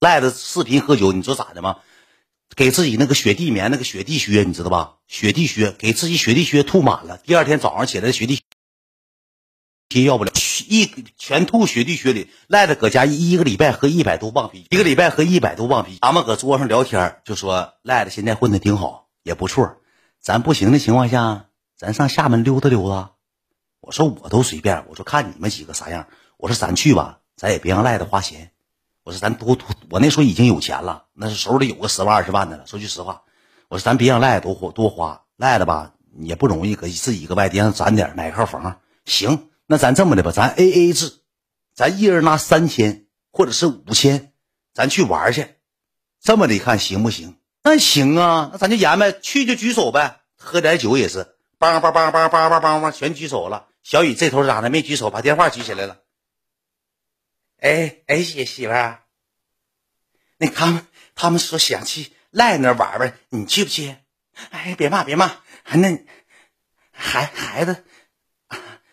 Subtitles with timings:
[0.00, 1.78] 赖着视频喝酒，你知道咋的吗？
[2.56, 4.96] 给自己那个雪地棉，那个雪地靴，你知道吧？
[5.06, 8.42] 雪地靴给自己雪地靴吐满了，第二天早上起来雪地
[9.90, 10.32] 鞋要不了，
[10.68, 12.30] 一全吐雪地靴里。
[12.46, 15.98] 赖着搁家一个礼拜喝一百多磅啤，一个礼拜喝一百多磅啤。
[16.00, 19.76] 咱们搁桌上聊天，就说赖着现在混的挺好，也不错。
[20.20, 21.46] 咱不行的情况下，
[21.76, 23.12] 咱上厦门溜达溜达。
[23.80, 26.08] 我说我都随便，我说看你们几个啥样。
[26.36, 28.52] 我说咱去吧，咱也别让赖子花钱。
[29.08, 32.66] 我说咱多多，我那时候已经有钱了，那是手里有个十万二十万的了。
[32.66, 33.22] 说句实话，
[33.68, 38.82] 我说咱别让赖子多花多花，赖子吧也不容易，搁自己搁外地上攒点买套房。
[39.06, 41.20] 行，那咱这么的吧，咱 A A 制，
[41.74, 44.34] 咱一人拿三千或者是五千，
[44.74, 45.54] 咱去玩去。
[46.22, 47.38] 这么的看行不行？
[47.62, 53.68] 那行啊，那咱就言呗，去就举手呗，喝点酒也是，梆梆梆梆梆梆梆梆，全举手了。
[53.82, 55.96] 小雨这头咋的没举手，把电话举起来了。
[57.58, 59.02] 哎哎，媳媳妇儿，
[60.38, 63.96] 那他们他们说想去赖那玩玩，你去不去？
[64.50, 65.40] 哎，别骂别骂，
[65.72, 66.04] 那
[66.92, 67.84] 孩孩子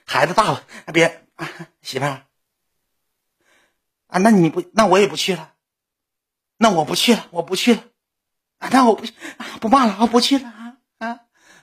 [0.04, 1.28] 孩子大了，别
[1.81, 2.26] 媳妇儿。
[4.08, 5.54] 啊，那你不那我也不去了，
[6.58, 7.84] 那我不去了，我不去了，
[8.58, 9.06] 啊，那我不
[9.38, 10.50] 啊不骂了，我不去了。
[10.50, 10.64] 啊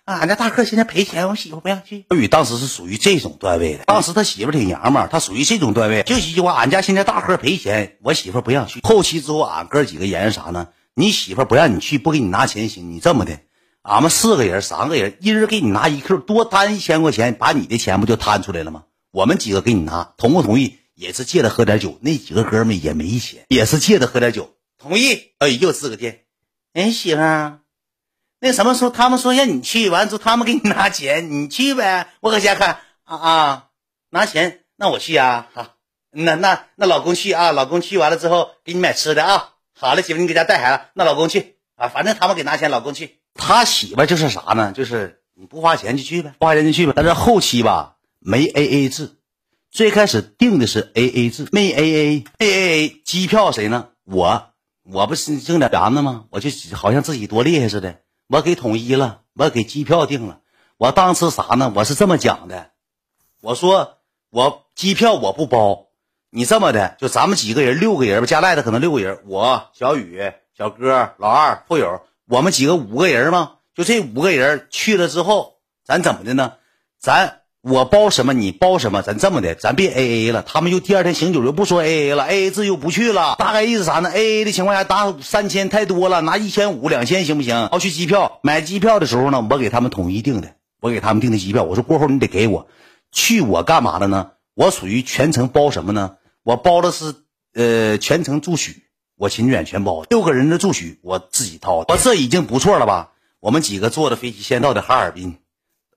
[0.05, 0.15] 啊。
[0.17, 2.07] 俺家大客现在赔钱，我媳妇不让去。
[2.11, 6.03] 小雨当时是属于这种段位的，当时他媳妇挺娘们，他属于这种段位。
[6.03, 8.81] 就一句话，俺家现在大客赔钱，我媳妇不让去。
[8.83, 10.69] 后期之后，俺哥几个研究啥呢？
[10.95, 12.91] 你媳妇不让你去，不给你拿钱行？
[12.91, 13.41] 你这么的，
[13.83, 18.85] 俺们四个人、三个人，一人给你拿一 Q，多摊一千块钱，把你的钱不就摊出来了吗？
[19.11, 20.79] 我们几个给你拿，同不同意？
[20.95, 21.99] 也是借着喝点酒。
[22.01, 25.33] 那几个哥们也没钱，也是借着喝点酒，同意。
[25.39, 26.25] 哎，又四个店。
[26.75, 27.62] 哎，媳妇。
[28.45, 32.09] 那什么时候他们说让你去，完之后他们给你拿钱，你去呗。
[32.19, 33.67] 我搁家看啊啊，
[34.11, 35.47] 拿钱，那我去啊。
[35.55, 35.77] 好，
[36.11, 39.51] 那那那老公去啊，老公去完了之后给你买吃的啊。
[39.79, 43.21] 好了，媳妇你搁家带孩子，那老公去啊，反正他们给拿钱，老公去。
[43.33, 44.73] 他媳妇就是啥呢？
[44.73, 46.95] 就是你不花钱就去呗，不花钱就去呗。
[46.97, 49.19] 但是后期吧没 A A 制，
[49.71, 53.91] 最开始定的是 A A 制，没 A A A A 机票谁呢？
[54.05, 54.51] 我
[54.83, 56.25] 我不是挣点钱子吗？
[56.31, 58.01] 我就好像自己多厉害似的。
[58.33, 60.41] 我给统一了，我给机票订了。
[60.79, 61.71] 我当时啥呢？
[61.77, 62.71] 我是这么讲的，
[63.43, 63.99] 我说
[64.31, 65.89] 我机票我不包，
[66.31, 76.55] 你这么的，就咱们几个人，六个人吧，加赖的可能六个人，我小雨、小哥、老二、富友，我们几个五个人嘛，就这五个人去了之后，咱怎么的呢？
[76.99, 77.42] 咱。
[77.63, 80.43] 我包什么，你包什么，咱这么的，咱别 A A 了。
[80.43, 83.37] 他们又第二天醒酒又不说 A A 了，A A 制又不去了。
[83.39, 87.69] 大概意思啥呢？A A 的情况下打三千太多了，拿一千五、两千行不行？
[87.71, 91.63] 要去机票，买机票的时候呢，我给他们统一订的，我给他们订的机票。
[91.63, 92.67] 我说过后你得给我
[93.13, 94.33] 去，我干嘛的呢？
[94.55, 96.17] 我属于全程包什么呢？
[96.43, 97.15] 我包的是
[97.55, 98.73] 呃全程住宿，
[99.17, 101.85] 我秦远全包六个人的住宿我自己掏。
[101.87, 103.13] 我这已经不错了吧？
[103.39, 105.37] 我们几个坐的飞机先到的哈尔滨。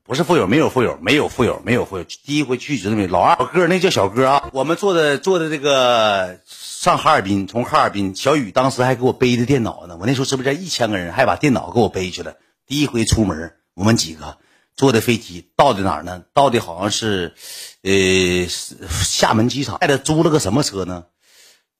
[0.08, 2.04] 不是富有，没有富有，没有富有，没有富有。
[2.04, 3.08] 第一回去知道没？
[3.08, 4.50] 老二小哥，那叫小哥啊。
[4.54, 9.98] 我们坐的坐的这个上哈尔滨，从哈尔滨，小雨当时还给我背着电脑呢。
[10.00, 12.36] 我那时候直播间一千个人，还把电脑给我背去了。
[12.68, 14.38] 第一回出门，我们几个
[14.76, 16.22] 坐的飞机到的哪儿呢？
[16.36, 17.34] 到的好像是，
[17.82, 19.80] 呃，厦门机场。
[19.82, 21.06] 还得租了个什么车呢？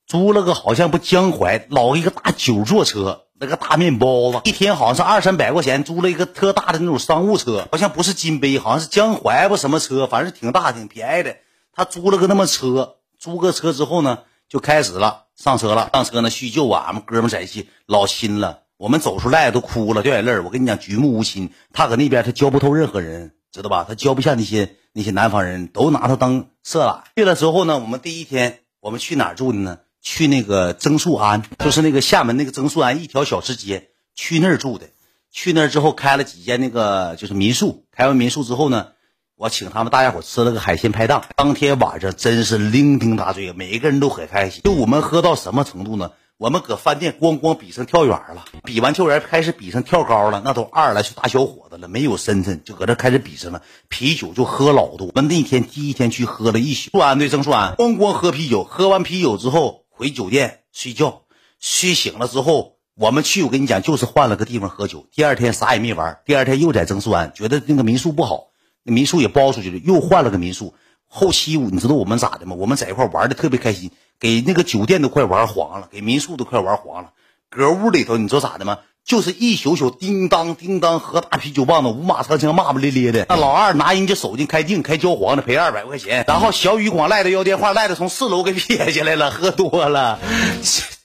[0.08, 3.25] 租了个好像不江淮老一个大九座车。
[3.38, 11.36] 那个大面包子，一天好像是二三百块钱，租了一个特大的那种商务车，好像不是金杯，好像是江淮不什么车，反正挺大挺便宜的。
[11.72, 18.60] 他租了个那么车，租个车之后呢，就开始了上车了，上车呢叙旧啊，俺们哥们在一起老亲了。
[18.78, 21.50] 我们走出来都哭了，掉眼泪我跟你讲，举目无亲。
[21.72, 23.84] 他搁那边他交不透任何人，知道吧？
[23.88, 27.04] 他交不下那些那些南方人，都拿他当色懒。
[27.14, 29.78] 去了之后呢，我们第一天我们去哪儿住的呢？
[30.08, 34.86] 去那个曾树安，就是那个厦门那个曾树安一条小吃街，去那儿住的。
[35.32, 38.90] 去那儿之后开了几间那个就是民宿，开完民宿之后呢，
[39.34, 41.24] 我请他们大家伙吃了个海鲜排档。
[41.34, 44.62] 当天晚上真是酩酊大醉，每一个人都很开心。
[44.62, 46.12] 就我们喝到什么程度呢？
[46.38, 53.62] 我们搁饭店咣咣比上跳远了，比完跳远开始比上跳高了，那都二十来岁大小伙子了，没有身份就搁这开始比上了。
[53.88, 56.92] 啤酒就喝老多，我们那天第一天去喝了一宿。
[56.92, 59.82] 树安对郑树安，咣咣喝啤酒，喝完啤酒之后。
[59.96, 61.22] 回酒店睡觉，
[61.58, 63.42] 睡醒了之后，我们去。
[63.42, 65.06] 我跟你讲，就是换了个地方喝酒。
[65.10, 68.48] 第二天啥也没玩，第二天又在增树安，觉得那个民宿不好，
[68.82, 70.74] 那民宿也包出去了，又换了个民宿。
[71.08, 72.54] 后期你知道我们咋的吗？
[72.56, 73.90] 我们在一块玩的特别开心，
[74.20, 77.12] 给那个酒店都快玩黄了，给民宿都快玩黄了。
[77.50, 78.78] 搁屋里头，你知道咋的吗？
[79.04, 83.24] 就是一宿宿叮当叮当喝大啤酒棒子，五马长枪骂骂咧咧的。
[83.28, 86.24] 那老二拿人家手机开定开焦黄的，赔二百块钱。
[86.26, 90.18] 然后小雨管赖子要电话，赖子从四楼给撇下来了，喝多了。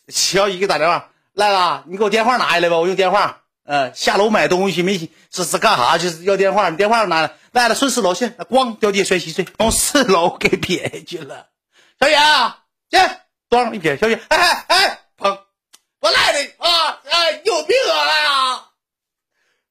[0.08, 3.38] 小雨给打电话，赖子，你给我电话拿下来吧，我用电话。
[3.64, 4.98] 呃，下楼买东西没
[5.32, 6.00] 是是干啥？
[6.00, 11.46] 就是要电话，你电话拿来，赖子顺四楼去，咣掉地摔稀碎，从四楼给撇下去了。
[12.00, 12.58] 小雨啊，
[12.90, 12.98] 去，
[13.48, 15.00] 咣一撇，小雨，哎哎哎，
[16.02, 18.66] 我赖的啊，哎，有病啊，赖啊！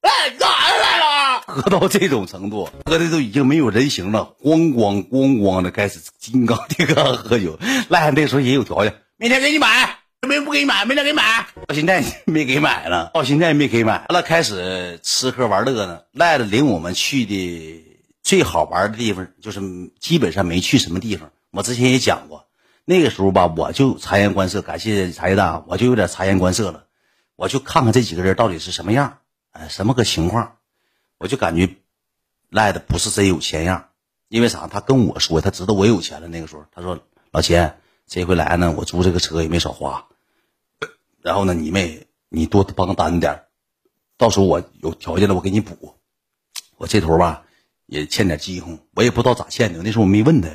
[0.01, 1.41] 哎，干啥来了？
[1.45, 7.59] 喝到这种程度，喝的都已经没有人形了，咣咣咣咣的开始金刚铁刚喝酒。
[7.89, 11.49] 赖那时候也有条件，明天给你买，明天不给你买，明天给你买。
[11.67, 14.07] 到现在没给买了，到现在没给买。
[14.09, 16.03] 完了开始吃喝玩乐呢。
[16.13, 17.85] 赖子领我们去的
[18.23, 19.61] 最好玩的地方，就是
[19.99, 21.33] 基本上没去什么地方。
[21.51, 22.47] 我之前也讲过，
[22.91, 26.87] 那个时候吧，我就察言观色，感谢茶叶蛋，我就有点察言观色了，
[27.37, 29.19] 我就看看这几个人到底是什么样。
[29.53, 30.57] 哎，什么个情况？
[31.17, 31.77] 我就感觉
[32.49, 33.91] 赖的不是真有钱样，
[34.27, 34.67] 因为啥？
[34.67, 36.27] 他跟我说，他知道我有钱了。
[36.27, 36.99] 那个时候，他说
[37.31, 37.79] ：“老钱，
[38.09, 40.09] 这回来呢，我租这个车也没少花。
[41.23, 43.45] 然后呢，你们你多帮担点，
[44.17, 45.95] 到时候我有条件了，我给你补。
[46.77, 47.45] 我这头吧
[47.87, 49.81] 也欠点饥荒，我也不知道咋欠的。
[49.85, 50.49] 那时候我没问他，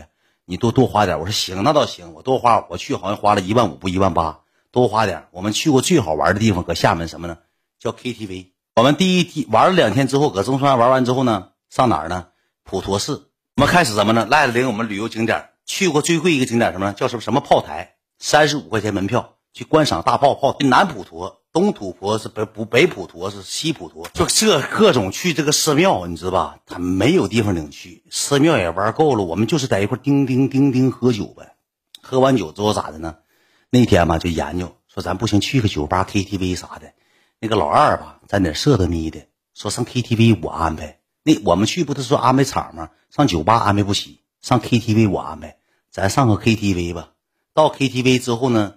[0.45, 1.19] 你多多花点。
[1.19, 2.65] 我说行，那倒行，我多花。
[2.69, 5.27] 我去好像花了一万五不一万八，多花点。
[5.31, 7.37] 我们去过最好玩的地方，搁厦门什么呢？
[7.79, 8.51] 叫 KTV。
[8.75, 12.27] 我们第一天玩了两天之后，搁中山玩完之后呢，上哪儿呢？
[12.63, 13.29] 普陀寺。
[13.55, 14.27] 我们开始什么呢？
[14.29, 16.93] 赖子领我们旅游景点，去过最贵一个景点什么呢？
[16.93, 20.57] 叫什么什么炮台，三十五块钱门票去观赏大炮炮。
[20.59, 26.59] 南普陀、东土婆是北不北普陀是西普陀，就这各种去这个寺庙，你知道吧？
[26.65, 31.55] 他没有地方领去，寺庙也玩够了，我们就是在一块叮叮叮叮喝酒呗。
[32.01, 33.15] 喝完酒之后咋的呢？
[33.69, 36.91] 那天嘛就研究说，咱不行，去个酒吧 KTV 啥的。
[37.39, 40.99] 那个老二吧，在那色的眯的，说上 KTV 我安排。
[41.23, 42.89] 那我们去不都说安排场吗？
[43.09, 45.55] 上酒吧安排不起，上 KTV 我安排。
[45.89, 47.11] 咱上个 KTV 吧。
[47.53, 48.73] 到 KTV 之后呢，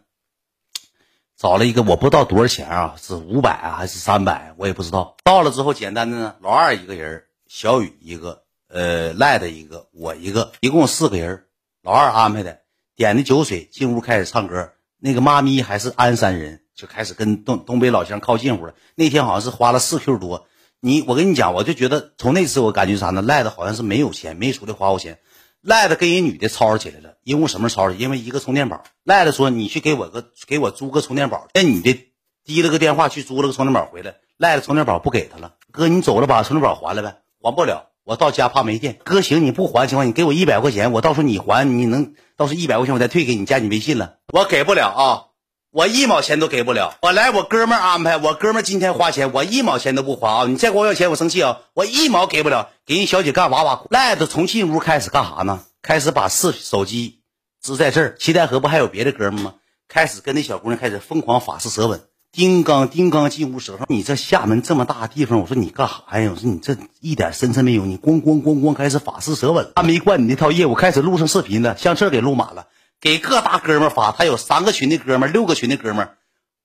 [1.38, 5.16] 找了一个我不知道多少钱啊，是五百啊还是三百，我也不知道。
[5.22, 11.44] 到了之后，简单的呢，老二一个人，小雨一个，呃，赖的一个，我一个，一共四个人。
[11.82, 12.58] 老二安排的，
[12.96, 14.72] 点的酒水，进屋开始唱歌。
[14.98, 16.62] 那个妈咪还是鞍山人。
[16.74, 18.74] 就开始跟东东北老乡靠近乎了。
[18.94, 20.46] 那天好像是花了四 Q 多。
[20.78, 23.20] 你我跟你讲，我就觉得从那次我感觉啥呢？
[23.20, 25.18] 赖子好像是没有钱，没出来花过钱。
[25.60, 27.94] 赖子跟人女的吵吵起来了，因为什么吵吵？
[27.94, 28.84] 因为一个充电宝。
[29.04, 32.08] 赖子说：“你去给我个给我租个充电宝。”那女的
[32.42, 34.14] 提了个电话去租了个充电宝回来。
[34.38, 35.52] 赖子充电宝不给他了。
[35.70, 37.18] 哥，你走了把充电宝还了呗？
[37.42, 38.98] 还不了，我到家怕没电。
[39.04, 44.14] 哥，行，你不还情况，你给我一百块钱，我到时候你还，你能到时候一百块钱我再退给你，加你微信了。
[44.32, 45.24] 我给不了啊。
[45.70, 50.46] 我一毛钱都给不了，我来我哥们安排，我哥们今天花钱，我一毛钱都不花啊！
[50.46, 51.58] 你再给我要钱，我生气啊！
[51.74, 53.82] 我一毛给不了，给人小姐干哇哇。
[53.90, 55.60] 赖子从进屋开始干啥呢？
[55.80, 57.17] 开始把视手机
[57.62, 59.54] 只在这儿，七台河不还有别的哥们吗？
[59.88, 63.86] 开始跟那小姑娘开始疯狂法式舌吻，叮当叮当进屋舌上。
[63.88, 66.30] 你这厦门这么大地方，我说你干啥呀？
[66.30, 69.72] 我说你这一点深沉没有，你咣咣咣咣开始法式舌吻。
[69.76, 72.66] 他没惯你那套业务，开始录上视频了，相册给录满了。
[73.00, 76.16] 给各大哥们发，他有三个群的哥们，六个群的哥们，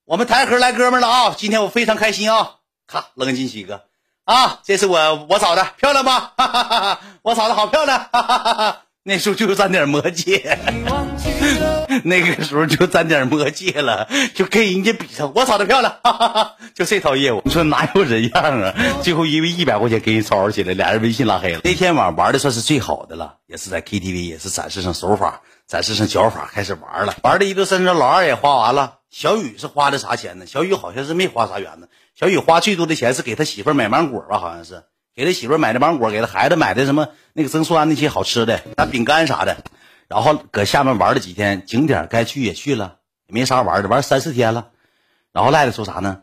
[0.04, 1.34] 我们台河来哥们了啊！
[1.38, 2.56] 今天我非常开心啊！
[2.86, 3.84] 咔，扔进去一个
[4.24, 4.60] 啊！
[4.64, 6.34] 这是我我嫂子，漂亮吧？
[6.36, 10.58] 哈哈哈哈我嫂子好漂亮，哈哈哈哈 那时候就沾点魔戒，
[12.04, 18.74] 那个时候就沾点魔戒了，就跟人家比上，我找的漂亮，哈哈哈就这套业务，你说哪有人样啊？
[19.04, 21.60] 最后因为一百块钱给人吵吵起来，俩人微信拉黑了。
[21.64, 25.42] 那天晚上玩的算是最好的了，也是在 KTV，也是展示上手法。
[25.66, 29.00] 展示上脚法，开始玩了，玩的一个身上，老二也花完了。
[29.10, 30.46] 小雨是花的啥钱呢？
[30.46, 31.88] 小雨好像是没花啥元子。
[32.18, 34.82] 小雨花最多的钱是给他媳妇买芒果吧，好像是
[35.14, 39.64] 给他媳妇买的芒果，给他孩子买的什么那个蒸酸那些好吃的，那饼干啥的。
[40.08, 44.70] 然后搁厦门玩了几天，景点该去也去了，也没啥玩的，玩三四天了。
[45.32, 46.22] 然后赖子说啥呢？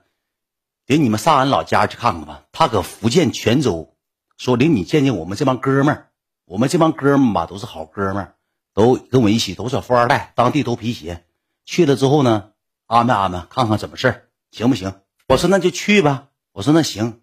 [0.86, 2.44] 领你们上俺老家去看看吧。
[2.52, 3.96] 他搁福建泉州，
[4.38, 6.08] 说领你见见我们这帮哥们儿。
[6.46, 8.36] 我们这帮哥们吧，都是好哥们儿。
[8.74, 11.24] 都跟我一起，都是富二代，当地都皮鞋。
[11.64, 12.52] 去了之后呢，
[12.88, 14.94] 安排安排，看看怎么事行不行？
[15.28, 16.28] 我说那就去吧。
[16.52, 17.22] 我说那行，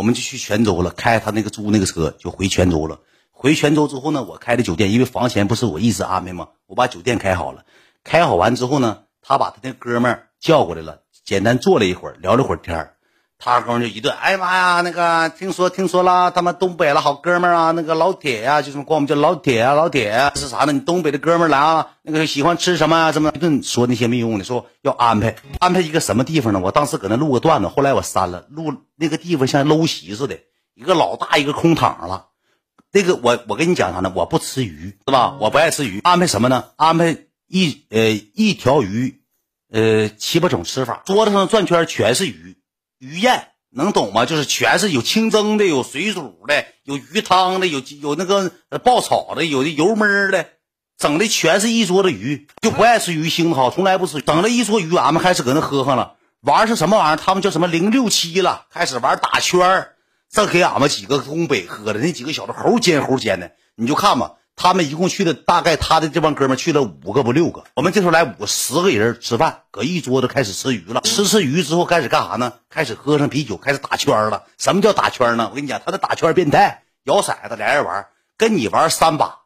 [0.00, 3.00] 我们就去泉州了，开他那个租那个车就回泉州了。
[3.30, 6.48] 回泉州之后呢，我开的酒店，因为房钱不是我一直安排吗？
[6.64, 7.66] 我把酒店开好了，
[8.02, 12.94] 开好完之后呢，他把他那哥们儿叫过来了，简单坐了一会儿，聊了会儿天儿。
[13.42, 20.72] 他哥就一顿，哎呀妈呀，那个听说听说了，他们东北了好哥们儿啊，那个老铁呀，就什么管我们叫老铁啊，老铁是啥呢？
[20.72, 23.12] 你东北的哥们儿来啊，那个喜欢吃什么啊？
[23.12, 26.60] 什么一顿说那些没用的，说要安排安排一个什么地方呢？
[26.60, 30.38] 我当时搁那录个段子，后来我删了，录那个地方像搂席似的，
[30.74, 32.26] 一个老大一个空躺了。
[32.92, 34.12] 那个我我跟你讲啥呢？
[34.14, 35.36] 我不吃鱼是吧？
[35.40, 36.64] 我不爱吃鱼，安排什么呢？
[36.76, 37.16] 安排
[37.46, 39.22] 一呃一条鱼，
[39.72, 41.00] 呃，七八种吃法。
[41.06, 42.56] 桌子上转圈全是鱼，
[43.00, 44.26] 鱼宴能懂吗？
[44.26, 48.52] 就是全是有清蒸的，有水煮的，有鱼汤的，有有那个
[48.84, 50.50] 爆炒的，有的油焖的，
[50.98, 52.46] 整的全是一桌子鱼。
[52.60, 54.20] 就不爱吃鱼腥好，从来不吃。
[54.20, 56.16] 整了一桌鱼，俺们开始搁那喝上了。
[56.42, 57.16] 玩是什么玩意儿？
[57.16, 59.94] 他们叫什么零六七了，开始玩打圈儿。
[60.28, 64.34] 这给俺们几个东北喝的，那几个小子猴尖猴尖的，你就看吧。
[64.62, 67.64] 他们一共去的大概，他的这帮哥们去了五个不六个。
[67.72, 71.00] 我们这时候来五十个人吃饭，搁一桌子开始吃鱼了。
[71.00, 72.52] 吃吃鱼之后开始干啥呢？
[72.68, 74.42] 开始喝上啤酒，开始打圈了。
[74.58, 75.48] 什么叫打圈呢？
[75.50, 79.38] 我跟你讲，他的打圈变态，摇骰子俩人玩，跟你玩三把，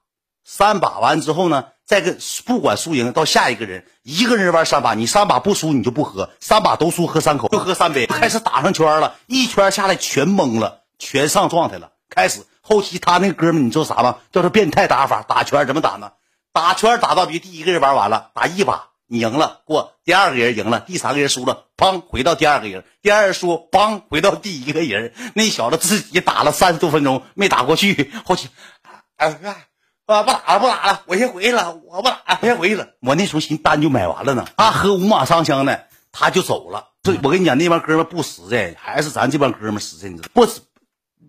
[0.45, 12.45] 三把完之后呢，再跟不管输赢到下一个人，一个人玩三把，你三把不输你就不喝，三把都输喝三口就喝三杯，开始打上圈了，一圈下来全懵了，全上状态了，开始。
[12.67, 14.17] 后期他那哥们，你知道啥吗？
[14.33, 16.13] 叫他变态打法，打圈怎么打呢？
[16.51, 25.13] 打圈打到比第一个人玩完了，打一把你赢了过，第二个人赢了，第三个人输了，砰回到第二个人，第二输，砰回到第一个人。
[25.35, 28.49] 那小子自己打了三十多分钟没打过去，后期，
[29.17, 29.29] 哎，
[30.07, 32.89] 啊不打了不打了，我先回去了，我不打了，我先回去了。
[33.03, 36.89] 我那时候寻单就买完了呢，他喝五马上枪的，他就走了。
[37.03, 40.49] 这我跟你讲，那帮哥们不实在，还是咱这帮哥们实在，你知道不？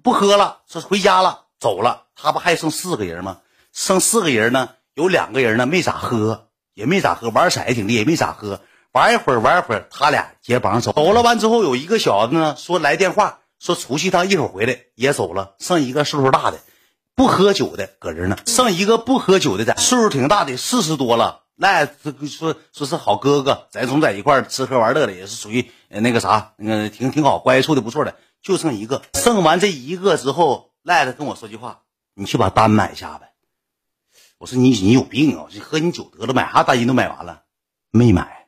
[0.05, 2.03] 不喝了，说回家了，走了。
[2.15, 3.39] 他不还剩四个人吗？
[3.73, 6.45] 剩四个人呢，有两个人呢没咋喝，
[6.75, 8.61] 也没咋喝，玩色挺厉害，也没咋喝。
[8.91, 10.91] 玩一会儿，玩一会儿，他俩结帮走。
[10.91, 15.55] 走了完之后，有一个小子呢说来电话，说出去趟，一会儿回来也走了。
[15.57, 16.59] 剩一个岁数大的，
[17.15, 18.37] 不喝酒的搁这呢。
[18.45, 21.41] 剩一个不喝酒的，在岁数挺大的，四十多了。
[21.55, 21.87] 那
[22.27, 28.13] 说说是好哥哥，咱总在一块吃喝玩乐的，也是属于那个啥，那个，挺挺好，关系处的不错的。
[28.45, 31.81] 就剩一个，剩完这一个之后，赖子跟我说句话
[32.13, 33.31] ：“你去把单买下呗。”
[34.37, 35.47] 我说：“你你有病啊！
[35.51, 37.41] 你喝你酒得了，买啥单人都买完了，
[37.89, 38.45] 没买。”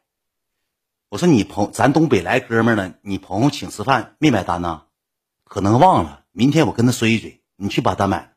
[1.09, 4.83] 我说：“你朋咱东北来哥们儿呢，你朋友请吃饭没买单呢？
[5.43, 6.25] 可能忘了。
[6.31, 8.35] 明天我跟他说一嘴，你去把单买。”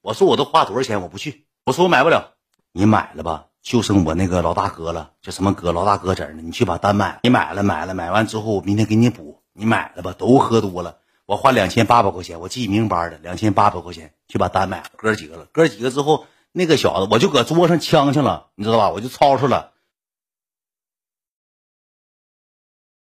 [0.00, 1.02] 我说：“我都花多少钱？
[1.02, 2.32] 我不去。”我说：“我买不了。”
[2.72, 5.72] 你买了吧，就剩我那个老大哥了，叫什么哥？
[5.72, 7.20] 老大哥整的，你去把单买。
[7.22, 9.42] 你买了，买了，买完之后，我明天给你补。
[9.52, 11.00] 你买了吧，都喝多了。
[11.26, 18.90] 我花两千八百块钱，我记明白的，两千八百块钱去把单买了，哥几个了，哥几个之后，那个小子我就搁桌上呛呛了，你知道吧？
[18.90, 19.72] 我就吵吵了，